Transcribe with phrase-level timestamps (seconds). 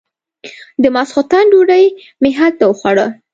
[0.81, 1.85] د ماسختن ډوډۍ
[2.21, 3.07] مې هلته وخوړه.